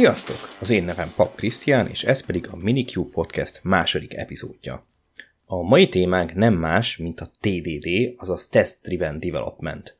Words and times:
Sziasztok! 0.00 0.56
Az 0.60 0.70
én 0.70 0.84
nevem 0.84 1.12
Pap 1.16 1.34
Krisztián, 1.36 1.86
és 1.86 2.04
ez 2.04 2.26
pedig 2.26 2.48
a 2.50 2.56
MiniQ 2.56 3.04
Podcast 3.04 3.60
második 3.62 4.16
epizódja. 4.16 4.86
A 5.46 5.62
mai 5.62 5.88
témánk 5.88 6.34
nem 6.34 6.54
más, 6.54 6.96
mint 6.96 7.20
a 7.20 7.30
TDD, 7.40 7.88
azaz 8.16 8.48
Test 8.48 8.76
Driven 8.82 9.20
Development. 9.20 9.96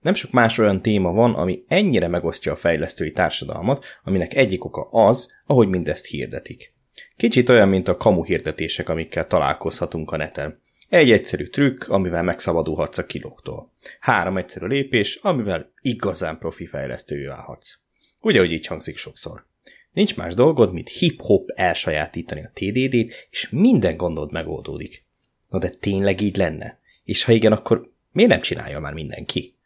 Nem 0.00 0.14
sok 0.14 0.30
más 0.30 0.58
olyan 0.58 0.82
téma 0.82 1.12
van, 1.12 1.34
ami 1.34 1.64
ennyire 1.68 2.08
megosztja 2.08 2.52
a 2.52 2.56
fejlesztői 2.56 3.12
társadalmat, 3.12 3.84
aminek 4.04 4.34
egyik 4.34 4.64
oka 4.64 4.86
az, 4.90 5.32
ahogy 5.46 5.68
mindezt 5.68 6.06
hirdetik. 6.06 6.72
Kicsit 7.16 7.48
olyan, 7.48 7.68
mint 7.68 7.88
a 7.88 7.96
kamu 7.96 8.24
hirdetések, 8.24 8.88
amikkel 8.88 9.26
találkozhatunk 9.26 10.10
a 10.10 10.16
neten. 10.16 10.60
Egy 10.88 11.10
egyszerű 11.10 11.46
trükk, 11.46 11.88
amivel 11.88 12.22
megszabadulhatsz 12.22 12.98
a 12.98 13.06
kilóktól. 13.06 13.72
Három 14.00 14.36
egyszerű 14.36 14.66
lépés, 14.66 15.14
amivel 15.22 15.72
igazán 15.82 16.38
profi 16.38 16.66
fejlesztővé 16.66 17.24
válhatsz. 17.24 17.80
Ugye, 18.22 18.38
hogy 18.38 18.52
így 18.52 18.66
hangzik 18.66 18.96
sokszor. 18.96 19.44
Nincs 19.92 20.16
más 20.16 20.34
dolgod, 20.34 20.72
mint 20.72 20.88
hip-hop 20.88 21.48
elsajátítani 21.54 22.40
a 22.40 22.50
TDD-t, 22.54 23.28
és 23.30 23.48
minden 23.50 23.96
gondod 23.96 24.32
megoldódik. 24.32 25.04
Na 25.48 25.58
de 25.58 25.68
tényleg 25.68 26.20
így 26.20 26.36
lenne? 26.36 26.78
És 27.04 27.24
ha 27.24 27.32
igen, 27.32 27.52
akkor 27.52 27.90
miért 28.12 28.30
nem 28.30 28.40
csinálja 28.40 28.80
már 28.80 28.92
mindenki? 28.92 29.56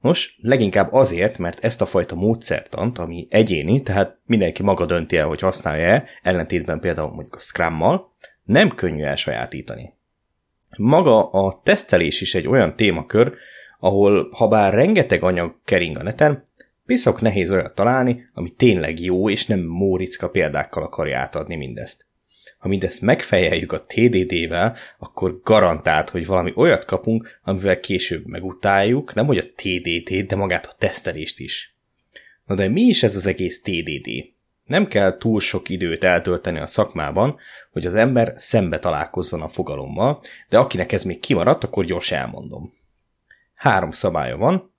Nos, 0.00 0.38
leginkább 0.42 0.92
azért, 0.92 1.38
mert 1.38 1.64
ezt 1.64 1.80
a 1.80 1.86
fajta 1.86 2.14
módszertant, 2.14 2.98
ami 2.98 3.26
egyéni, 3.30 3.82
tehát 3.82 4.18
mindenki 4.26 4.62
maga 4.62 4.86
dönti 4.86 5.16
el, 5.16 5.26
hogy 5.26 5.40
használja-e, 5.40 6.04
ellentétben 6.22 6.80
például 6.80 7.10
mondjuk 7.10 7.34
a 7.34 7.40
Scrummal, 7.40 8.12
nem 8.44 8.74
könnyű 8.74 9.02
elsajátítani. 9.02 9.94
Maga 10.76 11.30
a 11.30 11.60
tesztelés 11.62 12.20
is 12.20 12.34
egy 12.34 12.46
olyan 12.46 12.76
témakör, 12.76 13.34
ahol 13.78 14.30
ha 14.32 14.48
bár 14.48 14.74
rengeteg 14.74 15.22
anyag 15.22 15.54
kering 15.64 15.98
a 15.98 16.02
neten, 16.02 16.48
piszok 16.90 17.20
nehéz 17.20 17.52
olyat 17.52 17.74
találni, 17.74 18.28
ami 18.34 18.50
tényleg 18.50 19.00
jó, 19.00 19.30
és 19.30 19.46
nem 19.46 19.60
móricka 19.60 20.28
példákkal 20.28 20.82
akarja 20.82 21.18
átadni 21.18 21.56
mindezt. 21.56 22.06
Ha 22.58 22.68
mindezt 22.68 23.00
megfejeljük 23.00 23.72
a 23.72 23.80
TDD-vel, 23.80 24.76
akkor 24.98 25.40
garantált, 25.44 26.10
hogy 26.10 26.26
valami 26.26 26.52
olyat 26.56 26.84
kapunk, 26.84 27.40
amivel 27.42 27.80
később 27.80 28.26
megutáljuk, 28.26 29.14
nem 29.14 29.26
hogy 29.26 29.38
a 29.38 29.52
TDD, 29.56 30.26
de 30.26 30.36
magát 30.36 30.66
a 30.66 30.74
tesztelést 30.78 31.38
is. 31.38 31.76
Na 32.44 32.54
de 32.54 32.68
mi 32.68 32.82
is 32.82 33.02
ez 33.02 33.16
az 33.16 33.26
egész 33.26 33.62
TDD? 33.62 34.08
Nem 34.64 34.86
kell 34.86 35.16
túl 35.16 35.40
sok 35.40 35.68
időt 35.68 36.04
eltölteni 36.04 36.58
a 36.58 36.66
szakmában, 36.66 37.36
hogy 37.72 37.86
az 37.86 37.94
ember 37.94 38.32
szembe 38.36 38.78
találkozzon 38.78 39.42
a 39.42 39.48
fogalommal, 39.48 40.20
de 40.48 40.58
akinek 40.58 40.92
ez 40.92 41.02
még 41.02 41.20
kimaradt, 41.20 41.64
akkor 41.64 41.84
gyors 41.84 42.12
elmondom. 42.12 42.72
Három 43.54 43.90
szabálya 43.90 44.36
van. 44.36 44.69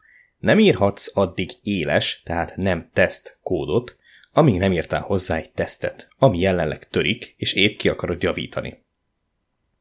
Nem 0.42 0.59
írhatsz 0.59 1.11
addig 1.14 1.52
éles, 1.64 2.22
tehát 2.25 2.56
nem 2.56 2.89
teszt 2.94 3.38
kódot, 3.44 3.95
amíg 4.34 4.58
nem 4.58 4.73
írtál 4.73 5.02
hozzá 5.02 5.38
egy 5.38 5.52
tesztet, 5.52 6.08
ami 6.17 6.39
jelenleg 6.39 6.88
törik, 6.89 7.34
és 7.38 7.53
épp 7.53 7.78
ki 7.78 7.89
akarod 7.89 8.22
javítani. 8.22 8.84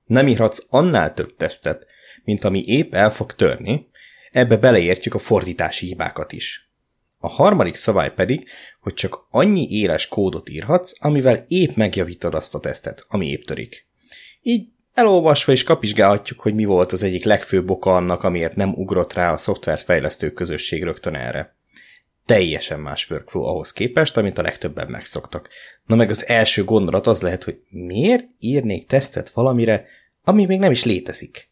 Nem 0.04 0.28
írhatsz 0.28 0.66
annál 0.68 1.14
több 1.14 1.36
tesztet, 1.36 1.86
mint 2.24 2.44
ami 2.44 2.64
épp 2.66 2.94
el 2.94 3.10
fog 3.10 3.34
törni, 3.34 3.88
ebbe 4.32 4.56
beleértjük 4.56 5.14
a 5.14 5.18
fordítási 5.18 5.86
hibákat 5.86 6.32
is. 6.32 6.70
A 7.18 7.28
harmadik 7.28 7.74
szabály 7.74 8.14
pedig, 8.14 8.48
hogy 8.80 8.94
csak 8.94 9.26
annyi 9.30 9.66
éles 9.70 10.08
kódot 10.08 10.48
írhatsz, 10.48 10.92
amivel 10.98 11.44
épp 11.48 11.74
megjavítod 11.74 12.34
azt 12.34 12.54
a 12.54 12.60
tesztet, 12.60 13.04
ami 13.08 13.26
épp 13.26 13.42
törik. 13.42 13.86
Így 14.42 14.68
elolvasva 14.94 15.52
is 15.52 15.62
kapizsgálhatjuk, 15.62 16.40
hogy 16.40 16.54
mi 16.54 16.64
volt 16.64 16.92
az 16.92 17.02
egyik 17.02 17.24
legfőbb 17.24 17.70
oka 17.70 17.94
annak, 17.94 18.22
amiért 18.22 18.56
nem 18.56 18.72
ugrott 18.74 19.12
rá 19.12 19.32
a 19.32 19.38
szoftverfejlesztő 19.38 20.32
közösség 20.32 20.82
rögtön 20.82 21.14
erre. 21.14 21.54
Teljesen 22.26 22.80
más 22.80 23.10
workflow 23.10 23.44
ahhoz 23.44 23.72
képest, 23.72 24.16
amit 24.16 24.38
a 24.38 24.42
legtöbben 24.42 24.90
megszoktak. 24.90 25.48
Na 25.86 25.94
meg 25.96 26.10
az 26.10 26.26
első 26.26 26.64
gondolat 26.64 27.06
az 27.06 27.20
lehet, 27.20 27.44
hogy 27.44 27.60
miért 27.68 28.28
írnék 28.38 28.86
tesztet 28.86 29.30
valamire, 29.30 29.86
ami 30.24 30.44
még 30.44 30.58
nem 30.58 30.70
is 30.70 30.84
létezik. 30.84 31.48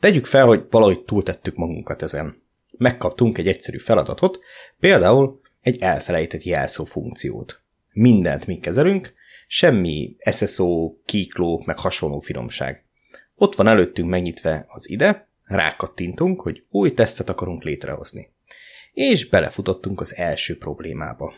Tegyük 0.00 0.26
fel, 0.26 0.46
hogy 0.46 0.64
valahogy 0.70 1.00
túltettük 1.00 1.56
magunkat 1.56 2.02
ezen 2.02 2.44
megkaptunk 2.78 3.38
egy 3.38 3.48
egyszerű 3.48 3.78
feladatot, 3.78 4.38
például 4.80 5.40
egy 5.60 5.82
elfelejtett 5.82 6.42
jelszó 6.42 6.84
funkciót. 6.84 7.60
Mindent 7.92 8.46
mi 8.46 8.58
kezelünk, 8.58 9.14
semmi 9.46 10.16
SSO, 10.30 10.94
kíkló, 11.04 11.62
meg 11.66 11.78
hasonló 11.78 12.20
finomság. 12.20 12.84
Ott 13.34 13.54
van 13.54 13.68
előttünk 13.68 14.08
megnyitve 14.08 14.64
az 14.68 14.90
ide, 14.90 15.28
rákattintunk, 15.44 16.40
hogy 16.40 16.64
új 16.70 16.94
tesztet 16.94 17.28
akarunk 17.28 17.62
létrehozni. 17.62 18.32
És 18.92 19.28
belefutottunk 19.28 20.00
az 20.00 20.14
első 20.14 20.58
problémába. 20.58 21.34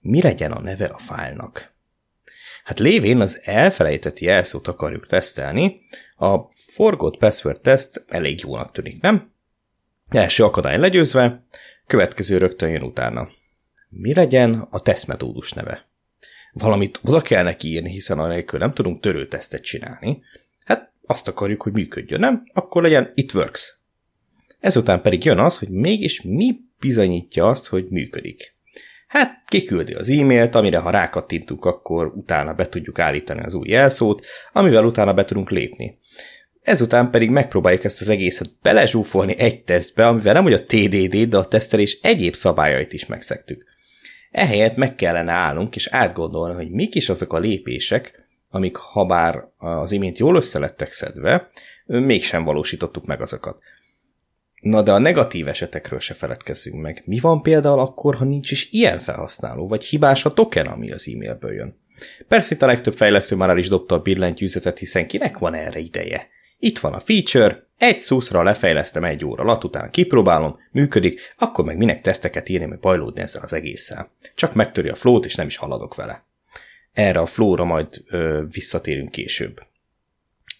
Mi 0.00 0.22
legyen 0.22 0.52
a 0.52 0.60
neve 0.60 0.84
a 0.84 0.98
fájlnak? 0.98 1.72
Hát 2.64 2.78
lévén 2.78 3.20
az 3.20 3.40
elfelejtett 3.44 4.18
jelszót 4.18 4.68
akarjuk 4.68 5.06
tesztelni, 5.06 5.80
a 6.16 6.38
forgott 6.50 7.18
password 7.18 7.60
test 7.60 8.04
elég 8.08 8.40
jónak 8.40 8.72
tűnik, 8.72 9.00
nem? 9.00 9.32
Első 10.08 10.44
akadály 10.44 10.78
legyőzve, 10.78 11.44
következő 11.86 12.38
rögtön 12.38 12.70
jön 12.70 12.82
utána. 12.82 13.28
Mi 13.88 14.14
legyen 14.14 14.66
a 14.70 14.80
tesztmetódus 14.80 15.52
neve? 15.52 15.91
Valamit 16.52 17.00
oda 17.02 17.20
kell 17.20 17.42
neki 17.42 17.68
írni, 17.68 17.90
hiszen 17.90 18.18
anélkül 18.18 18.58
nem 18.58 18.72
tudunk 18.72 19.00
törőtesztet 19.00 19.62
csinálni. 19.62 20.22
Hát 20.64 20.92
azt 21.06 21.28
akarjuk, 21.28 21.62
hogy 21.62 21.72
működjön, 21.72 22.20
nem? 22.20 22.42
Akkor 22.52 22.82
legyen 22.82 23.12
it 23.14 23.34
works. 23.34 23.80
Ezután 24.60 25.02
pedig 25.02 25.24
jön 25.24 25.38
az, 25.38 25.58
hogy 25.58 25.68
mégis 25.68 26.22
mi 26.22 26.60
bizonyítja 26.78 27.48
azt, 27.48 27.66
hogy 27.66 27.86
működik. 27.88 28.54
Hát 29.06 29.42
kiküldi 29.46 29.92
az 29.92 30.10
e-mailt, 30.10 30.54
amire 30.54 30.78
ha 30.78 30.90
rákattintunk, 30.90 31.64
akkor 31.64 32.06
utána 32.06 32.52
be 32.52 32.68
tudjuk 32.68 32.98
állítani 32.98 33.42
az 33.42 33.54
új 33.54 33.68
jelszót, 33.68 34.26
amivel 34.52 34.84
utána 34.84 35.14
be 35.14 35.24
tudunk 35.24 35.50
lépni. 35.50 35.98
Ezután 36.62 37.10
pedig 37.10 37.30
megpróbáljuk 37.30 37.84
ezt 37.84 38.00
az 38.00 38.08
egészet 38.08 38.50
belezsúfolni 38.62 39.38
egy 39.38 39.62
tesztbe, 39.62 40.06
amivel 40.06 40.32
nem 40.32 40.42
hogy 40.42 40.52
a 40.52 40.64
TDD, 40.64 41.28
de 41.28 41.36
a 41.36 41.48
tesztelés 41.48 41.98
egyéb 42.02 42.34
szabályait 42.34 42.92
is 42.92 43.06
megszektük. 43.06 43.64
Ehelyett 44.32 44.76
meg 44.76 44.94
kellene 44.94 45.32
állnunk 45.32 45.76
és 45.76 45.86
átgondolni, 45.86 46.54
hogy 46.54 46.70
mik 46.70 46.94
is 46.94 47.08
azok 47.08 47.32
a 47.32 47.38
lépések, 47.38 48.26
amik 48.50 48.76
habár 48.76 49.44
az 49.56 49.92
imént 49.92 50.18
jól 50.18 50.36
összelettek 50.36 50.92
szedve, 50.92 51.48
mégsem 51.86 52.44
valósítottuk 52.44 53.06
meg 53.06 53.20
azokat. 53.20 53.58
Na 54.60 54.82
de 54.82 54.92
a 54.92 54.98
negatív 54.98 55.48
esetekről 55.48 55.98
se 55.98 56.14
feledkezzünk 56.14 56.80
meg. 56.80 57.02
Mi 57.04 57.18
van 57.18 57.42
például 57.42 57.78
akkor, 57.78 58.14
ha 58.14 58.24
nincs 58.24 58.50
is 58.50 58.70
ilyen 58.70 58.98
felhasználó, 58.98 59.68
vagy 59.68 59.84
hibás 59.84 60.24
a 60.24 60.32
token, 60.32 60.66
ami 60.66 60.92
az 60.92 61.08
e-mailből 61.08 61.52
jön? 61.52 61.76
Persze 62.28 62.54
itt 62.54 62.62
a 62.62 62.66
legtöbb 62.66 62.94
fejlesztő 62.94 63.36
már 63.36 63.48
el 63.48 63.58
is 63.58 63.68
dobta 63.68 63.94
a 63.94 64.02
billentyűzetet, 64.02 64.78
hiszen 64.78 65.06
kinek 65.06 65.38
van 65.38 65.54
erre 65.54 65.78
ideje? 65.78 66.28
Itt 66.58 66.78
van 66.78 66.92
a 66.92 67.00
feature, 67.00 67.66
egy 67.82 67.98
szuszra 67.98 68.42
lefejlesztem 68.42 69.04
egy 69.04 69.24
óra 69.24 69.42
alatt, 69.42 69.64
utána 69.64 69.90
kipróbálom, 69.90 70.58
működik, 70.70 71.20
akkor 71.38 71.64
meg 71.64 71.76
minek 71.76 72.00
teszteket 72.00 72.48
írni, 72.48 72.66
meg 72.66 72.78
bajlódni 72.78 73.20
ezzel 73.20 73.42
az 73.42 73.52
egésszel. 73.52 74.10
Csak 74.34 74.54
megtöri 74.54 74.88
a 74.88 74.94
flót, 74.94 75.24
és 75.24 75.34
nem 75.34 75.46
is 75.46 75.56
haladok 75.56 75.94
vele. 75.94 76.24
Erre 76.92 77.20
a 77.20 77.26
flóra 77.26 77.64
majd 77.64 78.02
ö, 78.06 78.42
visszatérünk 78.50 79.10
később. 79.10 79.62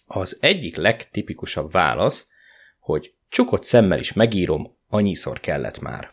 Az 0.05 0.37
egyik 0.41 0.75
legtipikusabb 0.75 1.71
válasz, 1.71 2.29
hogy 2.79 3.13
csukott 3.29 3.63
szemmel 3.63 3.99
is 3.99 4.13
megírom, 4.13 4.75
annyiszor 4.89 5.39
kellett 5.39 5.79
már. 5.79 6.11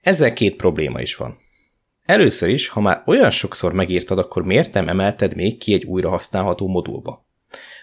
Ezzel 0.00 0.32
két 0.32 0.56
probléma 0.56 1.00
is 1.00 1.16
van. 1.16 1.38
Először 2.04 2.48
is, 2.48 2.68
ha 2.68 2.80
már 2.80 3.02
olyan 3.06 3.30
sokszor 3.30 3.72
megírtad, 3.72 4.18
akkor 4.18 4.42
miért 4.42 4.72
nem 4.72 4.88
emelted 4.88 5.34
még 5.34 5.58
ki 5.58 5.72
egy 5.72 5.84
újra 5.84 6.08
használható 6.08 6.68
modulba? 6.68 7.28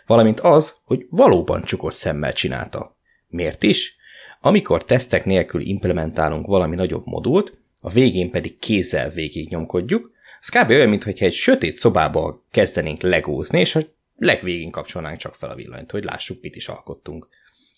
Valamint 0.07 0.39
az, 0.39 0.75
hogy 0.83 1.05
valóban 1.09 1.63
csukott 1.63 1.93
szemmel 1.93 2.33
csinálta. 2.33 2.97
Miért 3.27 3.63
is? 3.63 3.95
Amikor 4.41 4.85
tesztek 4.85 5.25
nélkül 5.25 5.61
implementálunk 5.61 6.47
valami 6.47 6.75
nagyobb 6.75 7.05
modult, 7.05 7.53
a 7.81 7.89
végén 7.89 8.31
pedig 8.31 8.59
kézzel 8.59 9.09
végignyomkodjuk, 9.09 10.11
az 10.39 10.49
kb. 10.49 10.69
olyan, 10.69 10.89
mintha 10.89 11.11
egy 11.25 11.33
sötét 11.33 11.75
szobába 11.75 12.43
kezdenénk 12.51 13.01
legózni, 13.01 13.59
és 13.59 13.75
a 13.75 13.81
legvégén 14.15 14.71
kapcsolnánk 14.71 15.17
csak 15.17 15.35
fel 15.35 15.49
a 15.49 15.55
villanyt, 15.55 15.91
hogy 15.91 16.03
lássuk, 16.03 16.41
mit 16.41 16.55
is 16.55 16.67
alkottunk. 16.67 17.27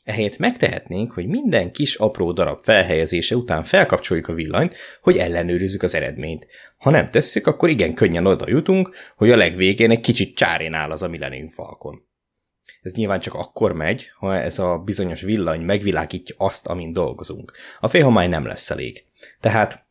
Ehelyett 0.03 0.37
megtehetnénk, 0.37 1.11
hogy 1.11 1.27
minden 1.27 1.71
kis 1.71 1.95
apró 1.95 2.31
darab 2.31 2.63
felhelyezése 2.63 3.35
után 3.35 3.63
felkapcsoljuk 3.63 4.27
a 4.27 4.33
villanyt, 4.33 4.75
hogy 5.01 5.17
ellenőrizzük 5.17 5.83
az 5.83 5.95
eredményt. 5.95 6.47
Ha 6.77 6.89
nem 6.89 7.11
tesszük, 7.11 7.47
akkor 7.47 7.69
igen 7.69 7.93
könnyen 7.93 8.25
oda 8.25 8.49
jutunk, 8.49 8.95
hogy 9.15 9.31
a 9.31 9.35
legvégén 9.35 9.91
egy 9.91 9.99
kicsit 9.99 10.35
csárén 10.35 10.73
áll 10.73 10.91
az 10.91 11.03
a 11.03 11.07
Millennium 11.07 11.47
Falcon. 11.47 12.07
Ez 12.81 12.93
nyilván 12.93 13.19
csak 13.19 13.33
akkor 13.33 13.73
megy, 13.73 14.09
ha 14.17 14.35
ez 14.35 14.59
a 14.59 14.77
bizonyos 14.77 15.21
villany 15.21 15.61
megvilágítja 15.61 16.35
azt, 16.37 16.67
amin 16.67 16.93
dolgozunk. 16.93 17.51
A 17.79 17.87
félhomály 17.87 18.27
nem 18.27 18.45
lesz 18.45 18.69
elég. 18.69 19.05
Tehát 19.39 19.85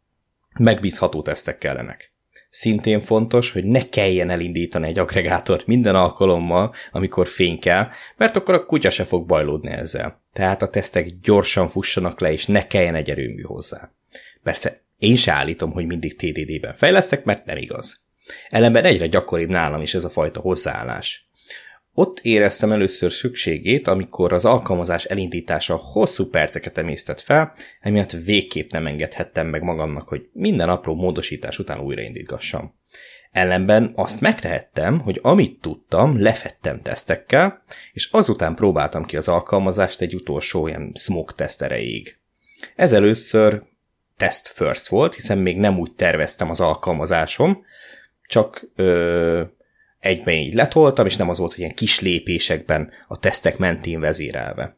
megbízható 0.59 1.23
tesztek 1.23 1.59
kellenek. 1.59 2.13
Szintén 2.51 3.01
fontos, 3.01 3.53
hogy 3.53 3.65
ne 3.65 3.89
kelljen 3.89 4.31
elindítani 4.31 4.87
egy 4.87 4.99
agregátort 4.99 5.67
minden 5.67 5.95
alkalommal, 5.95 6.75
amikor 6.91 7.27
fény 7.27 7.59
kell, 7.59 7.89
mert 8.17 8.37
akkor 8.37 8.55
a 8.55 8.65
kutya 8.65 8.91
se 8.91 9.05
fog 9.05 9.27
bajlódni 9.27 9.71
ezzel. 9.71 10.21
Tehát 10.33 10.63
a 10.63 10.69
tesztek 10.69 11.19
gyorsan 11.23 11.69
fussanak 11.69 12.21
le, 12.21 12.33
és 12.33 12.47
ne 12.47 12.67
kelljen 12.67 12.95
egy 12.95 13.11
erőmű 13.11 13.43
hozzá. 13.43 13.93
Persze 14.43 14.87
Én 14.99 15.17
se 15.17 15.33
állítom, 15.33 15.73
hogy 15.73 15.87
mindig 15.87 16.17
TDD-ben 16.17 16.75
fejlesztek, 16.75 17.25
mert 17.25 17.45
nem 17.45 17.57
igaz. 17.57 18.05
Ellenben 18.49 18.85
egyre 18.85 19.07
gyakoribb 19.07 19.49
nálam 19.49 19.83
is 19.83 19.95
ez 19.95 20.05
a 20.05 20.11
fajta 20.11 20.41
hozzáállás. 20.41 21.28
Ott 21.99 22.19
éreztem 22.23 22.73
először 22.73 23.13
szükségét, 23.13 23.89
amikor 23.89 24.33
az 24.33 24.45
alkalmazás 24.45 25.05
elindítása 25.05 25.77
hosszú 25.77 26.29
perceket 26.29 26.79
emésztett 26.79 27.21
fel, 27.21 27.53
emiatt 27.81 28.11
végképp 28.11 28.71
nem 28.71 28.87
engedhettem 28.87 29.47
meg 29.47 29.63
magamnak, 29.63 30.09
hogy 30.09 30.29
minden 30.33 30.69
apró 30.69 30.95
módosítás 30.95 31.59
után 31.59 31.81
újraindítgassam. 31.81 32.75
Ellenben 33.31 33.93
azt 33.97 34.21
megtehettem, 34.21 35.01
hogy 35.01 35.19
amit 35.23 35.61
tudtam, 35.61 36.21
lefettem 36.23 36.83
tesztekkel, 36.83 37.63
és 37.93 38.09
azután 38.13 38.55
próbáltam 38.55 39.05
ki 39.05 39.17
az 39.17 39.29
alkalmazást 39.29 40.01
egy 40.01 40.15
utolsó 40.15 40.67
ilyen 40.67 40.93
smoke 40.95 41.35
teszt 41.37 41.63
erejéig. 41.63 42.17
Ez 42.77 42.93
először 42.93 43.63
test 44.17 44.49
first 44.49 44.89
volt, 44.89 45.15
hiszen 45.15 45.39
még 45.39 45.57
nem 45.59 45.79
úgy 45.79 45.93
terveztem 45.93 46.51
az 46.51 46.61
alkalmazásom, 46.61 47.65
csak 48.27 48.69
ö, 48.77 49.43
egyben 50.01 50.35
így 50.35 50.55
letoltam, 50.55 51.07
és 51.07 51.17
nem 51.17 51.29
az 51.29 51.39
volt, 51.39 51.51
hogy 51.51 51.61
ilyen 51.61 51.75
kis 51.75 52.01
lépésekben 52.01 52.91
a 53.09 53.19
tesztek 53.19 53.59
mentén 53.59 54.01
vezérelve. 54.01 54.77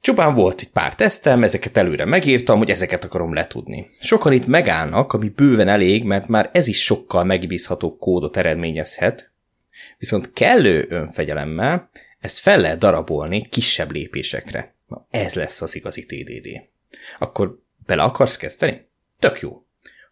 Csupán 0.00 0.34
volt 0.34 0.60
egy 0.60 0.70
pár 0.70 0.94
tesztem, 0.94 1.42
ezeket 1.42 1.76
előre 1.76 2.04
megírtam, 2.04 2.58
hogy 2.58 2.70
ezeket 2.70 3.04
akarom 3.04 3.34
letudni. 3.34 3.90
Sokan 4.00 4.32
itt 4.32 4.46
megállnak, 4.46 5.12
ami 5.12 5.28
bőven 5.28 5.68
elég, 5.68 6.04
mert 6.04 6.28
már 6.28 6.50
ez 6.52 6.68
is 6.68 6.82
sokkal 6.82 7.24
megbízható 7.24 7.96
kódot 7.96 8.36
eredményezhet, 8.36 9.30
viszont 9.98 10.32
kellő 10.32 10.86
önfegyelemmel 10.88 11.88
ezt 12.26 12.38
fel 12.38 12.60
lehet 12.60 12.78
darabolni 12.78 13.48
kisebb 13.48 13.90
lépésekre. 13.90 14.74
Na, 14.86 15.06
ez 15.10 15.34
lesz 15.34 15.62
az 15.62 15.74
igazi 15.74 16.06
TDD. 16.06 16.48
Akkor 17.18 17.58
bele 17.86 18.02
akarsz 18.02 18.36
kezdeni? 18.36 18.88
Tök 19.18 19.40
jó. 19.40 19.65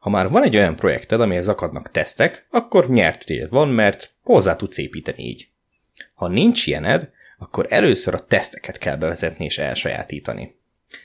Ha 0.04 0.10
már 0.10 0.28
van 0.28 0.42
egy 0.42 0.56
olyan 0.56 0.76
projekted, 0.76 1.20
amihez 1.20 1.48
akadnak 1.48 1.90
tesztek, 1.90 2.46
akkor 2.50 2.88
nyert 2.88 3.24
tényed 3.24 3.48
van, 3.48 3.68
mert 3.68 4.14
hozzá 4.22 4.56
tudsz 4.56 4.78
építeni 4.78 5.22
így. 5.22 5.48
Ha 6.14 6.28
nincs 6.28 6.66
ilyened, 6.66 7.10
akkor 7.38 7.66
először 7.68 8.14
a 8.14 8.24
teszteket 8.24 8.78
kell 8.78 8.96
bevezetni 8.96 9.44
és 9.44 9.58
elsajátítani. 9.58 10.56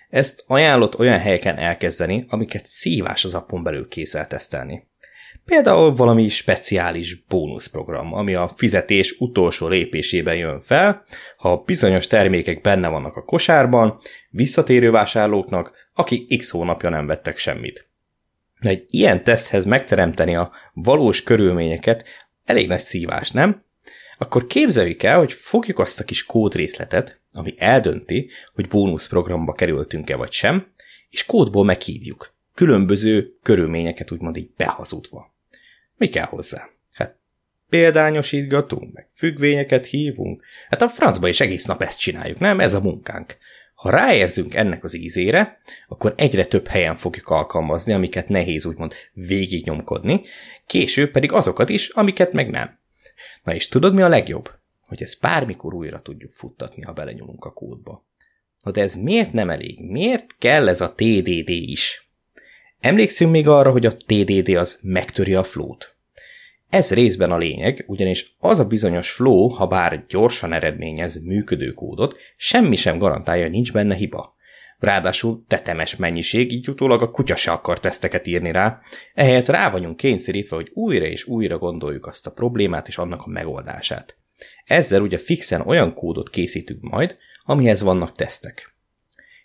Ezt 0.09 0.43
ajánlott 0.47 0.99
olyan 0.99 1.19
helyeken 1.19 1.57
elkezdeni, 1.57 2.25
amiket 2.29 2.65
szívás 2.65 3.25
az 3.25 3.33
appon 3.33 3.63
belül 3.63 3.87
készel 3.87 4.27
tesztelni. 4.27 4.87
Például 5.45 5.95
valami 5.95 6.29
speciális 6.29 7.23
bónuszprogram, 7.23 8.13
ami 8.13 8.33
a 8.33 8.53
fizetés 8.55 9.15
utolsó 9.19 9.67
lépésében 9.67 10.35
jön 10.35 10.61
fel, 10.61 11.03
ha 11.37 11.63
bizonyos 11.65 12.07
termékek 12.07 12.61
benne 12.61 12.87
vannak 12.87 13.15
a 13.15 13.23
kosárban, 13.23 13.99
visszatérő 14.29 14.91
vásárlóknak, 14.91 15.71
akik 15.93 16.37
x 16.37 16.49
hónapja 16.49 16.89
nem 16.89 17.07
vettek 17.07 17.37
semmit. 17.37 17.88
De 18.59 18.69
egy 18.69 18.85
ilyen 18.89 19.23
teszthez 19.23 19.65
megteremteni 19.65 20.35
a 20.35 20.51
valós 20.73 21.23
körülményeket 21.23 22.05
elég 22.45 22.67
nagy 22.67 22.79
szívás, 22.79 23.31
nem? 23.31 23.63
Akkor 24.17 24.47
képzeljük 24.47 25.03
el, 25.03 25.17
hogy 25.17 25.33
fogjuk 25.33 25.79
azt 25.79 25.99
a 25.99 26.03
kis 26.03 26.25
kódrészletet, 26.25 27.19
ami 27.33 27.53
eldönti, 27.57 28.29
hogy 28.53 28.67
bónuszprogramba 28.67 29.53
kerültünk-e 29.53 30.15
vagy 30.15 30.31
sem, 30.31 30.71
és 31.09 31.25
kódból 31.25 31.65
meghívjuk, 31.65 32.33
különböző 32.53 33.37
körülményeket 33.43 34.11
úgymond 34.11 34.37
így 34.37 34.49
behazudva. 34.57 35.33
Mi 35.97 36.07
kell 36.07 36.25
hozzá? 36.25 36.69
Hát 36.93 37.15
példányosítgatunk, 37.69 38.93
meg 38.93 39.07
függvényeket 39.13 39.85
hívunk. 39.85 40.43
Hát 40.69 40.81
a 40.81 40.89
francba 40.89 41.27
is 41.27 41.39
egész 41.39 41.65
nap 41.65 41.81
ezt 41.81 41.99
csináljuk, 41.99 42.39
nem? 42.39 42.59
Ez 42.59 42.73
a 42.73 42.81
munkánk. 42.81 43.37
Ha 43.79 43.89
ráérzünk 43.89 44.55
ennek 44.55 44.83
az 44.83 44.93
ízére, 44.93 45.59
akkor 45.87 46.13
egyre 46.17 46.45
több 46.45 46.67
helyen 46.67 46.95
fogjuk 46.95 47.27
alkalmazni, 47.27 47.93
amiket 47.93 48.27
nehéz 48.27 48.65
úgymond 48.65 48.93
végignyomkodni, 49.13 50.21
később 50.65 51.11
pedig 51.11 51.31
azokat 51.31 51.69
is, 51.69 51.89
amiket 51.89 52.33
meg 52.33 52.49
nem. 52.49 52.79
Na 53.43 53.53
és 53.53 53.67
tudod, 53.67 53.93
mi 53.93 54.01
a 54.01 54.07
legjobb? 54.07 54.51
Hogy 54.87 55.01
ezt 55.01 55.21
bármikor 55.21 55.73
újra 55.73 56.01
tudjuk 56.01 56.31
futtatni, 56.31 56.81
ha 56.81 56.93
belenyomunk 56.93 57.45
a 57.45 57.53
kódba. 57.53 58.05
Na 58.63 58.71
de 58.71 58.81
ez 58.81 58.95
miért 58.95 59.33
nem 59.33 59.49
elég? 59.49 59.79
Miért 59.79 60.35
kell 60.37 60.67
ez 60.67 60.81
a 60.81 60.93
TDD 60.93 61.49
is? 61.49 62.09
Emlékszünk 62.79 63.31
még 63.31 63.47
arra, 63.47 63.71
hogy 63.71 63.85
a 63.85 63.97
TDD 63.97 64.49
az 64.49 64.79
megtöri 64.83 65.33
a 65.33 65.43
flót. 65.43 65.95
Ez 66.69 66.93
részben 66.93 67.31
a 67.31 67.37
lényeg, 67.37 67.83
ugyanis 67.87 68.35
az 68.39 68.59
a 68.59 68.67
bizonyos 68.67 69.11
flow, 69.11 69.47
ha 69.47 69.67
bár 69.67 70.05
gyorsan 70.07 70.53
eredményez 70.53 71.23
működő 71.23 71.71
kódot, 71.71 72.15
semmi 72.37 72.75
sem 72.75 72.97
garantálja, 72.97 73.43
hogy 73.43 73.51
nincs 73.51 73.73
benne 73.73 73.95
hiba. 73.95 74.37
Ráadásul 74.79 75.43
tetemes 75.47 75.95
mennyiség, 75.95 76.51
így 76.51 76.69
utólag 76.69 77.01
a 77.01 77.11
kutya 77.11 77.35
se 77.35 77.51
akar 77.51 77.79
teszteket 77.79 78.27
írni 78.27 78.51
rá, 78.51 78.81
ehelyett 79.13 79.47
rá 79.47 79.69
vagyunk 79.69 79.97
kényszerítve, 79.97 80.55
hogy 80.55 80.71
újra 80.73 81.05
és 81.05 81.25
újra 81.25 81.57
gondoljuk 81.57 82.07
azt 82.07 82.27
a 82.27 82.31
problémát 82.31 82.87
és 82.87 82.97
annak 82.97 83.21
a 83.21 83.29
megoldását. 83.29 84.17
Ezzel 84.65 85.01
ugye 85.01 85.17
fixen 85.17 85.61
olyan 85.61 85.93
kódot 85.93 86.29
készítünk 86.29 86.81
majd, 86.81 87.17
amihez 87.43 87.81
vannak 87.81 88.15
tesztek. 88.15 88.75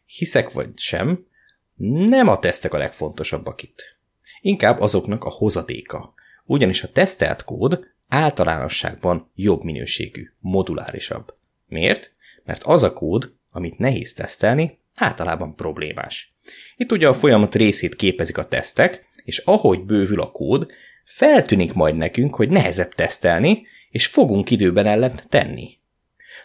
Hiszek 0.06 0.52
vagy 0.52 0.68
sem, 0.74 1.26
nem 2.08 2.28
a 2.28 2.38
tesztek 2.38 2.72
a 2.72 2.78
legfontosabbak 2.78 3.62
itt. 3.62 3.96
Inkább 4.40 4.80
azoknak 4.80 5.24
a 5.24 5.30
hozadéka. 5.30 6.14
Ugyanis 6.44 6.82
a 6.82 6.92
tesztelt 6.92 7.44
kód 7.44 7.92
általánosságban 8.08 9.30
jobb 9.34 9.62
minőségű, 9.62 10.30
modulárisabb. 10.40 11.34
Miért? 11.66 12.12
Mert 12.44 12.62
az 12.62 12.82
a 12.82 12.92
kód, 12.92 13.32
amit 13.50 13.78
nehéz 13.78 14.12
tesztelni, 14.12 14.78
általában 14.94 15.54
problémás. 15.54 16.34
Itt 16.76 16.92
ugye 16.92 17.08
a 17.08 17.14
folyamat 17.14 17.54
részét 17.54 17.96
képezik 17.96 18.38
a 18.38 18.48
tesztek, 18.48 19.08
és 19.24 19.38
ahogy 19.38 19.84
bővül 19.84 20.20
a 20.20 20.30
kód, 20.30 20.70
feltűnik 21.04 21.72
majd 21.72 21.96
nekünk, 21.96 22.34
hogy 22.34 22.48
nehezebb 22.48 22.94
tesztelni, 22.94 23.66
és 23.90 24.06
fogunk 24.06 24.50
időben 24.50 24.86
ellen 24.86 25.20
tenni. 25.28 25.78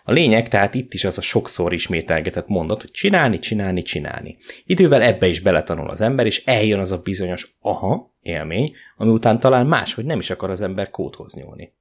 A 0.03 0.11
lényeg 0.11 0.47
tehát 0.47 0.73
itt 0.73 0.93
is 0.93 1.03
az 1.03 1.17
a 1.17 1.21
sokszor 1.21 1.73
ismételgetett 1.73 2.47
mondat, 2.47 2.81
hogy 2.81 2.91
csinálni, 2.91 3.39
csinálni, 3.39 3.81
csinálni. 3.81 4.37
Idővel 4.65 5.01
ebbe 5.01 5.27
is 5.27 5.39
beletanul 5.39 5.89
az 5.89 6.01
ember, 6.01 6.25
és 6.25 6.45
eljön 6.45 6.79
az 6.79 6.91
a 6.91 7.01
bizonyos 7.01 7.57
aha 7.61 8.08
élmény, 8.21 8.75
ami 8.97 9.11
után 9.11 9.39
talán 9.39 9.65
máshogy 9.65 10.05
nem 10.05 10.19
is 10.19 10.29
akar 10.29 10.49
az 10.49 10.61
ember 10.61 10.89
kódhoz 10.89 11.33
nyúlni. 11.33 11.73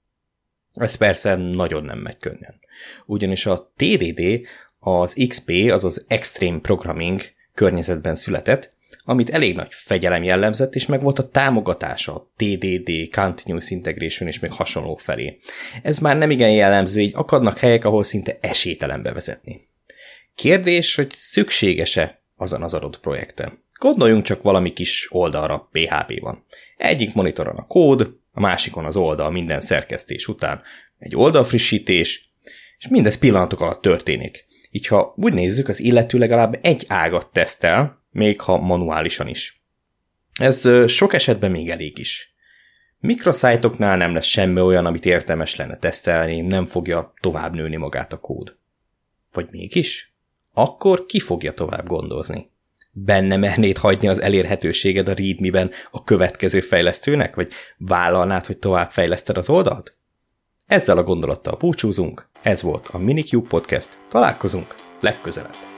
Ez 0.75 0.94
persze 0.94 1.35
nagyon 1.37 1.85
nem 1.85 1.99
megy 1.99 2.18
könnyen. 2.18 2.61
Ugyanis 3.07 3.47
a 3.47 3.73
TDD 3.76 4.47
az 4.78 5.25
XP, 5.28 5.50
azaz 5.71 6.04
Extreme 6.09 6.59
Programming 6.59 7.21
környezetben 7.54 8.14
született, 8.14 8.76
amit 9.04 9.30
elég 9.30 9.54
nagy 9.54 9.68
fegyelem 9.71 10.23
jellemzett, 10.23 10.75
és 10.75 10.87
meg 10.87 11.02
volt 11.02 11.18
a 11.18 11.28
támogatása, 11.28 12.30
TDD, 12.37 12.90
Continuous 13.11 13.71
Integration 13.71 14.28
és 14.28 14.38
még 14.38 14.52
hasonlók 14.52 15.00
felé. 15.00 15.38
Ez 15.83 15.99
már 15.99 16.16
nem 16.16 16.30
igen 16.30 16.50
jellemző, 16.50 17.00
így 17.00 17.12
akadnak 17.14 17.59
helyek, 17.59 17.85
ahol 17.85 18.04
szinte 18.04 18.38
esélytelen 18.40 19.02
bevezetni. 19.02 19.68
Kérdés, 20.35 20.95
hogy 20.95 21.11
szükséges-e 21.16 22.23
azon 22.37 22.62
az 22.62 22.75
adott 22.75 23.00
projekten. 23.00 23.62
Gondoljunk 23.78 24.25
csak 24.25 24.42
valami 24.42 24.73
kis 24.73 25.06
oldalra 25.11 25.68
PHP 25.73 26.20
van. 26.20 26.44
Egyik 26.76 27.14
monitoron 27.14 27.56
a 27.56 27.66
kód, 27.66 28.16
a 28.32 28.40
másikon 28.40 28.85
az 28.85 28.97
oldal 28.97 29.30
minden 29.30 29.61
szerkesztés 29.61 30.26
után 30.26 30.62
egy 30.99 31.16
oldalfrissítés, 31.16 32.32
és 32.78 32.88
mindez 32.88 33.18
pillanatok 33.18 33.61
alatt 33.61 33.82
történik. 33.82 34.47
Így 34.70 34.87
ha 34.87 35.14
úgy 35.16 35.32
nézzük, 35.32 35.68
az 35.68 35.80
illető 35.80 36.18
legalább 36.18 36.58
egy 36.62 36.85
ágat 36.88 37.32
tesztel, 37.32 38.02
még 38.11 38.40
ha 38.40 38.58
manuálisan 38.58 39.28
is. 39.28 39.62
Ez 40.40 40.68
sok 40.87 41.12
esetben 41.12 41.50
még 41.50 41.70
elég 41.70 41.99
is. 41.99 42.35
Mikroszájtoknál 43.00 43.97
nem 43.97 44.14
lesz 44.14 44.26
semmi 44.26 44.61
olyan, 44.61 44.87
amit 44.87 45.04
értelmes 45.04 45.56
lenne 45.56 45.76
tesztelni, 45.76 46.40
nem 46.40 46.66
fogja 46.66 47.12
tovább 47.20 47.54
nőni 47.54 47.76
magát 47.76 48.12
a 48.12 48.18
kód. 48.18 48.56
Vagy 49.32 49.49
mégis? 49.50 50.12
Akkor 50.52 51.06
ki 51.06 51.20
fogja 51.20 51.52
tovább 51.52 51.87
gondozni? 51.87 52.50
Benne 53.05 53.37
mernéd 53.37 53.76
hagyni 53.76 54.09
az 54.09 54.23
elérhetőséged 54.23 55.09
a 55.09 55.14
readme-ben 55.14 55.71
a 55.90 56.05
következő 56.05 56.61
fejlesztőnek, 56.61 57.35
vagy 57.35 57.52
vállalnád, 57.78 58.47
hogy 58.47 58.59
tovább 58.59 58.90
fejleszted 58.90 59.37
az 59.37 59.50
oldalt? 59.50 59.97
Ezzel 60.67 60.99
a 60.99 61.02
gondolattal 61.02 61.57
búcsúzunk, 61.57 62.28
ez 62.43 62.62
volt 62.62 62.88
a 62.88 62.99
Minicube 62.99 63.49
Podcast, 63.49 63.99
találkozunk 64.09 64.75
legközelebb. 65.00 65.77